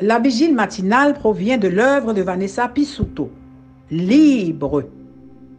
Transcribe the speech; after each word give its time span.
La 0.00 0.20
vigile 0.20 0.54
matinale 0.54 1.14
provient 1.14 1.58
de 1.58 1.66
l'œuvre 1.66 2.14
de 2.14 2.22
Vanessa 2.22 2.68
Pisuto. 2.68 3.32
Libre. 3.90 4.84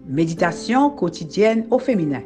Méditation 0.07 0.89
quotidienne 0.91 1.65
au 1.71 1.77
féminin. 1.77 2.21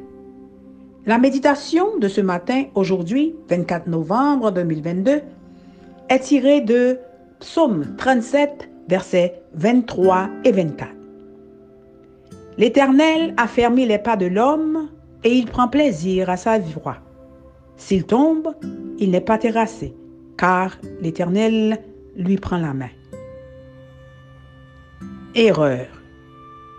La 1.07 1.17
méditation 1.17 1.97
de 1.97 2.07
ce 2.07 2.21
matin, 2.21 2.65
aujourd'hui, 2.75 3.33
24 3.49 3.87
novembre 3.87 4.51
2022, 4.51 5.21
est 6.09 6.19
tirée 6.19 6.61
de 6.61 6.99
Psaume 7.39 7.95
37, 7.97 8.69
versets 8.87 9.41
23 9.55 10.29
et 10.43 10.51
24. 10.51 10.91
L'Éternel 12.59 13.33
a 13.37 13.47
fermé 13.47 13.87
les 13.87 13.97
pas 13.97 14.17
de 14.17 14.27
l'homme 14.27 14.87
et 15.23 15.31
il 15.33 15.47
prend 15.47 15.67
plaisir 15.67 16.29
à 16.29 16.37
sa 16.37 16.59
voix. 16.59 16.97
S'il 17.75 18.05
tombe, 18.05 18.53
il 18.99 19.09
n'est 19.09 19.19
pas 19.19 19.39
terrassé, 19.39 19.95
car 20.37 20.77
l'Éternel 21.01 21.79
lui 22.15 22.37
prend 22.37 22.57
la 22.57 22.73
main. 22.73 22.89
Erreur. 25.35 25.87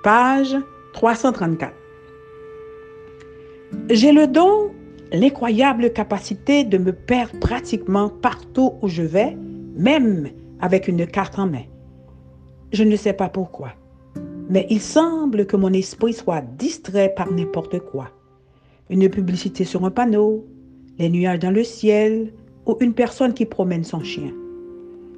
Page 0.02 0.57
334. 0.93 1.73
J'ai 3.91 4.12
le 4.12 4.27
don, 4.27 4.70
l'incroyable 5.12 5.93
capacité 5.93 6.65
de 6.65 6.79
me 6.79 6.93
perdre 6.93 7.38
pratiquement 7.41 8.09
partout 8.09 8.74
où 8.83 8.88
je 8.88 9.02
vais, 9.02 9.37
même 9.77 10.30
avec 10.60 10.88
une 10.88 11.07
carte 11.07 11.38
en 11.38 11.46
main. 11.46 11.65
Je 12.73 12.85
ne 12.85 12.96
sais 12.96 13.12
pas 13.12 13.29
pourquoi, 13.29 13.73
mais 14.48 14.66
il 14.71 14.80
semble 14.80 15.46
que 15.46 15.57
mon 15.57 15.73
esprit 15.73 16.12
soit 16.12 16.43
distrait 16.43 17.12
par 17.16 17.32
n'importe 17.32 17.80
quoi. 17.80 18.10
Une 18.91 19.09
publicité 19.09 19.65
sur 19.65 19.85
un 19.85 19.91
panneau, 19.91 20.46
les 20.98 21.09
nuages 21.09 21.41
dans 21.41 21.51
le 21.51 21.65
ciel 21.65 22.32
ou 22.66 22.77
une 22.80 22.95
personne 22.95 23.35
qui 23.35 23.46
promène 23.46 23.85
son 23.85 24.02
chien. 24.02 24.32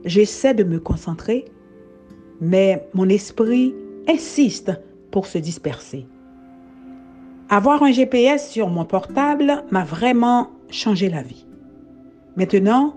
J'essaie 0.07 0.55
de 0.55 0.62
me 0.62 0.79
concentrer, 0.79 1.47
mais 2.41 2.89
mon 2.95 3.09
esprit 3.09 3.75
insiste 4.09 4.71
pour 5.11 5.27
se 5.27 5.37
disperser. 5.37 6.07
Avoir 7.49 7.83
un 7.83 7.91
GPS 7.91 8.49
sur 8.49 8.69
mon 8.69 8.84
portable 8.84 9.65
m'a 9.73 9.84
vraiment 9.84 10.51
changé 10.71 11.09
la 11.09 11.23
vie. 11.23 11.45
Maintenant, 12.37 12.95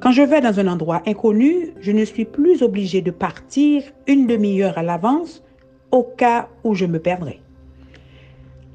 quand 0.00 0.12
je 0.12 0.20
vais 0.20 0.42
dans 0.42 0.60
un 0.60 0.68
endroit 0.68 1.02
inconnu, 1.06 1.72
je 1.80 1.90
ne 1.90 2.04
suis 2.04 2.26
plus 2.26 2.62
obligé 2.62 3.00
de 3.00 3.10
partir 3.10 3.82
une 4.06 4.26
demi-heure 4.26 4.76
à 4.76 4.82
l'avance 4.82 5.42
au 5.90 6.02
cas 6.02 6.48
où 6.64 6.74
je 6.74 6.84
me 6.84 6.98
perdrais. 6.98 7.40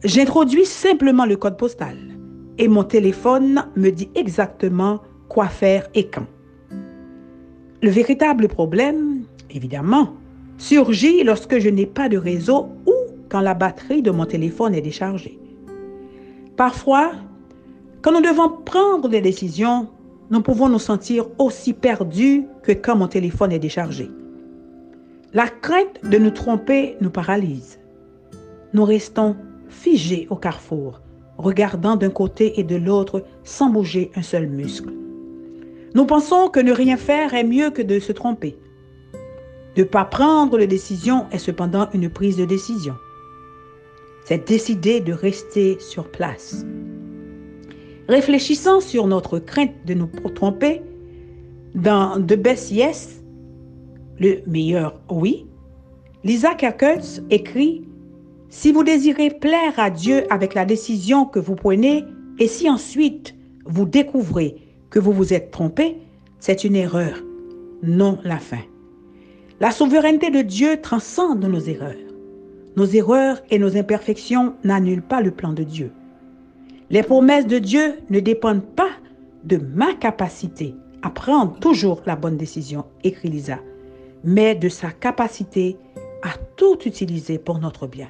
J'introduis 0.03 0.65
simplement 0.65 1.25
le 1.25 1.37
code 1.37 1.57
postal 1.57 1.97
et 2.57 2.67
mon 2.67 2.83
téléphone 2.83 3.67
me 3.75 3.91
dit 3.91 4.09
exactement 4.15 5.01
quoi 5.29 5.47
faire 5.47 5.87
et 5.93 6.07
quand. 6.07 6.25
Le 7.83 7.89
véritable 7.89 8.47
problème, 8.47 9.23
évidemment, 9.49 10.13
surgit 10.59 11.23
lorsque 11.23 11.57
je 11.57 11.67
n'ai 11.67 11.87
pas 11.87 12.09
de 12.09 12.17
réseau 12.17 12.67
ou 12.85 12.93
quand 13.27 13.41
la 13.41 13.55
batterie 13.55 14.03
de 14.03 14.11
mon 14.11 14.27
téléphone 14.27 14.75
est 14.75 14.81
déchargée. 14.81 15.39
Parfois, 16.57 17.13
quand 18.03 18.11
nous 18.11 18.21
devons 18.21 18.49
prendre 18.49 19.09
des 19.09 19.21
décisions, 19.21 19.87
nous 20.29 20.41
pouvons 20.41 20.69
nous 20.69 20.77
sentir 20.77 21.25
aussi 21.39 21.73
perdus 21.73 22.45
que 22.61 22.71
quand 22.71 22.95
mon 22.95 23.07
téléphone 23.07 23.51
est 23.51 23.57
déchargé. 23.57 24.11
La 25.33 25.47
crainte 25.47 26.01
de 26.03 26.19
nous 26.19 26.29
tromper 26.29 26.97
nous 27.01 27.09
paralyse. 27.09 27.79
Nous 28.73 28.85
restons 28.85 29.35
figés 29.69 30.27
au 30.29 30.35
carrefour, 30.35 31.01
regardant 31.39 31.95
d'un 31.95 32.11
côté 32.11 32.59
et 32.59 32.63
de 32.63 32.75
l'autre 32.75 33.23
sans 33.43 33.71
bouger 33.71 34.11
un 34.15 34.21
seul 34.21 34.47
muscle. 34.47 35.00
Nous 35.93 36.05
pensons 36.05 36.47
que 36.47 36.59
ne 36.59 36.71
rien 36.71 36.95
faire 36.95 37.33
est 37.33 37.43
mieux 37.43 37.69
que 37.69 37.81
de 37.81 37.99
se 37.99 38.13
tromper. 38.13 38.57
Ne 39.77 39.83
pas 39.83 40.05
prendre 40.05 40.57
de 40.57 40.65
décision 40.65 41.25
est 41.31 41.37
cependant 41.37 41.89
une 41.93 42.09
prise 42.09 42.37
de 42.37 42.45
décision. 42.45 42.93
C'est 44.25 44.47
décider 44.47 45.01
de 45.01 45.11
rester 45.11 45.77
sur 45.79 46.09
place. 46.09 46.65
Réfléchissant 48.07 48.79
sur 48.79 49.07
notre 49.07 49.39
crainte 49.39 49.73
de 49.85 49.93
nous 49.93 50.09
tromper, 50.35 50.81
dans 51.75 52.21
The 52.21 52.35
Best 52.35 52.71
Yes, 52.71 53.23
le 54.19 54.41
meilleur 54.45 54.99
oui, 55.09 55.45
Lisa 56.23 56.53
Kerkels 56.53 57.23
écrit 57.29 57.87
Si 58.49 58.71
vous 58.71 58.83
désirez 58.83 59.29
plaire 59.29 59.77
à 59.77 59.89
Dieu 59.89 60.23
avec 60.31 60.53
la 60.53 60.65
décision 60.65 61.25
que 61.25 61.39
vous 61.39 61.55
prenez, 61.55 62.03
et 62.39 62.47
si 62.47 62.69
ensuite 62.69 63.35
vous 63.65 63.85
découvrez 63.85 64.60
que 64.91 64.99
vous 64.99 65.13
vous 65.13 65.33
êtes 65.33 65.49
trompé, 65.49 65.97
c'est 66.39 66.63
une 66.63 66.75
erreur, 66.75 67.23
non 67.81 68.19
la 68.23 68.37
fin. 68.37 68.59
La 69.59 69.71
souveraineté 69.71 70.29
de 70.29 70.41
Dieu 70.41 70.79
transcende 70.81 71.43
nos 71.43 71.59
erreurs. 71.59 71.95
Nos 72.75 72.85
erreurs 72.85 73.41
et 73.49 73.57
nos 73.57 73.77
imperfections 73.77 74.53
n'annulent 74.63 75.01
pas 75.01 75.21
le 75.21 75.31
plan 75.31 75.53
de 75.53 75.63
Dieu. 75.63 75.91
Les 76.89 77.03
promesses 77.03 77.47
de 77.47 77.57
Dieu 77.57 77.95
ne 78.09 78.19
dépendent 78.19 78.65
pas 78.75 78.91
de 79.43 79.57
ma 79.57 79.93
capacité 79.93 80.75
à 81.01 81.09
prendre 81.09 81.57
toujours 81.59 82.01
la 82.05 82.15
bonne 82.15 82.37
décision, 82.37 82.85
écrit 83.03 83.29
Lisa, 83.29 83.59
mais 84.23 84.55
de 84.55 84.69
sa 84.69 84.91
capacité 84.91 85.77
à 86.21 86.37
tout 86.57 86.77
utiliser 86.85 87.39
pour 87.39 87.59
notre 87.59 87.87
bien. 87.87 88.09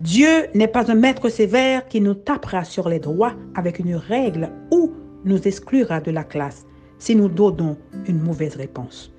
Dieu 0.00 0.46
n'est 0.54 0.68
pas 0.68 0.90
un 0.90 0.94
maître 0.94 1.28
sévère 1.28 1.86
qui 1.86 2.00
nous 2.00 2.14
tapera 2.14 2.64
sur 2.64 2.88
les 2.88 2.98
doigts 2.98 3.34
avec 3.54 3.78
une 3.78 3.94
règle 3.94 4.50
ou 4.70 4.92
nous 5.24 5.46
exclura 5.46 6.00
de 6.00 6.10
la 6.10 6.24
classe 6.24 6.66
si 6.98 7.16
nous 7.16 7.28
donnons 7.28 7.76
une 8.06 8.20
mauvaise 8.20 8.56
réponse. 8.56 9.12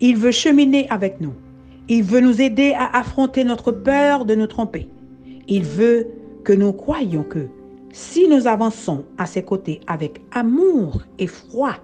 Il 0.00 0.16
veut 0.16 0.32
cheminer 0.32 0.88
avec 0.90 1.20
nous. 1.20 1.34
Il 1.88 2.02
veut 2.02 2.20
nous 2.20 2.40
aider 2.40 2.74
à 2.76 2.96
affronter 2.96 3.44
notre 3.44 3.72
peur 3.72 4.24
de 4.24 4.34
nous 4.34 4.46
tromper. 4.46 4.88
Il 5.48 5.64
veut 5.64 6.08
que 6.44 6.52
nous 6.52 6.72
croyions 6.72 7.22
que 7.22 7.48
si 7.92 8.26
nous 8.28 8.46
avançons 8.46 9.04
à 9.18 9.26
ses 9.26 9.42
côtés 9.42 9.80
avec 9.86 10.20
amour 10.32 11.02
et 11.18 11.26
foi, 11.26 11.76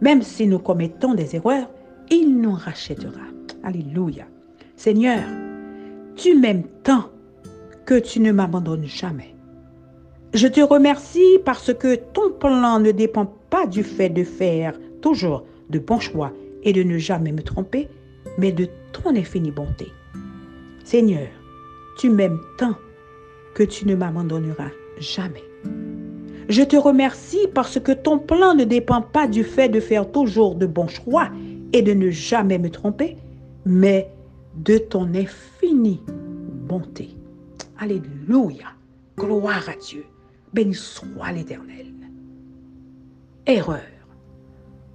même 0.00 0.22
si 0.22 0.46
nous 0.46 0.58
commettons 0.58 1.14
des 1.14 1.36
erreurs, 1.36 1.70
il 2.10 2.40
nous 2.40 2.52
rachètera. 2.52 3.20
Alléluia. 3.62 4.24
Seigneur, 4.76 5.22
tu 6.16 6.36
m'aimes 6.36 6.64
tant 6.82 7.10
que 7.84 7.98
tu 7.98 8.20
ne 8.20 8.32
m'abandonnes 8.32 8.86
jamais. 8.86 9.34
Je 10.32 10.46
te 10.46 10.60
remercie 10.60 11.38
parce 11.44 11.74
que 11.74 11.96
ton 11.96 12.30
plan 12.30 12.78
ne 12.78 12.92
dépend 12.92 13.26
pas 13.50 13.66
du 13.66 13.82
fait 13.82 14.10
de 14.10 14.22
faire 14.22 14.78
toujours 15.00 15.44
de 15.70 15.80
bons 15.80 15.98
choix 15.98 16.32
et 16.62 16.72
de 16.72 16.84
ne 16.84 16.98
jamais 16.98 17.32
me 17.32 17.42
tromper, 17.42 17.88
mais 18.38 18.52
de 18.52 18.68
ton 18.92 19.16
infinie 19.16 19.50
bonté. 19.50 19.88
Seigneur, 20.84 21.26
tu 21.98 22.10
m'aimes 22.10 22.40
tant 22.58 22.76
que 23.54 23.64
tu 23.64 23.88
ne 23.88 23.96
m'abandonneras 23.96 24.70
jamais. 24.98 25.42
Je 26.48 26.62
te 26.62 26.76
remercie 26.76 27.48
parce 27.52 27.80
que 27.80 27.92
ton 27.92 28.20
plan 28.20 28.54
ne 28.54 28.64
dépend 28.64 29.02
pas 29.02 29.26
du 29.26 29.42
fait 29.42 29.68
de 29.68 29.80
faire 29.80 30.12
toujours 30.12 30.54
de 30.54 30.66
bons 30.66 30.88
choix 30.88 31.28
et 31.72 31.82
de 31.82 31.92
ne 31.92 32.10
jamais 32.10 32.58
me 32.58 32.70
tromper, 32.70 33.16
mais 33.64 34.08
de 34.54 34.78
ton 34.78 35.12
infinie 35.12 36.00
bonté. 36.06 37.16
Alléluia. 37.78 38.68
Gloire 39.16 39.68
à 39.68 39.74
Dieu. 39.74 40.04
Béni 40.52 40.74
soit 40.74 41.32
l'Éternel. 41.32 41.94
Erreur. 43.46 43.80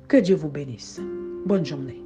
Que 0.07 0.17
Dieu 0.17 0.35
vous 0.35 0.49
bénisse. 0.49 1.01
Bonne 1.45 1.65
journée. 1.65 2.04